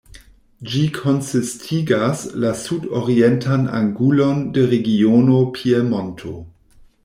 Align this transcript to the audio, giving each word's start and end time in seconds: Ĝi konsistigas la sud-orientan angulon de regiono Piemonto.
Ĝi 0.69 0.79
konsistigas 0.95 2.23
la 2.45 2.55
sud-orientan 2.63 3.69
angulon 3.83 4.43
de 4.57 4.67
regiono 4.75 5.47
Piemonto. 5.59 6.37